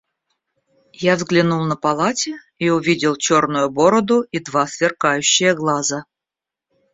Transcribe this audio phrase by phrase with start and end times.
[1.11, 6.05] Я взглянул на полати и увидел черную бороду и два сверкающие глаза.